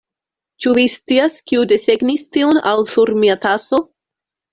Ĉu 0.63 0.71
vi 0.77 0.85
scias 0.93 1.35
kiu 1.51 1.65
desegnis 1.71 2.23
tion 2.37 2.59
al 2.71 2.81
sur 2.93 3.13
mia 3.25 3.37
taso? 3.45 3.81